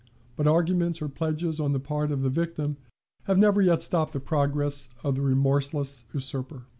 But 0.35 0.47
arguments 0.47 0.99
or 0.99 1.07
pledges 1.09 1.59
on 1.59 1.73
the 1.73 1.79
part 1.79 2.11
of 2.11 2.23
the 2.23 2.29
victim 2.29 2.77
have 3.25 3.37
never 3.37 3.61
yet 3.61 3.83
stopped 3.83 4.13
the 4.13 4.19
progress 4.19 4.89
of 5.03 5.13
the 5.13 5.21
remorseless 5.21 6.05
usurper. 6.11 6.65